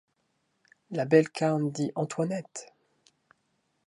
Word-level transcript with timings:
La 0.89 1.05
belle 1.05 1.29
carne 1.29 1.71
dit 1.71 1.91
Antoinette! 1.93 2.73